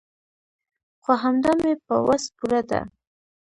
خو 1.03 1.11
همدا 1.23 1.51
مې 1.61 1.71
په 1.85 1.95
وس 2.07 2.23
پوره 2.37 2.61
ده. 2.69 2.81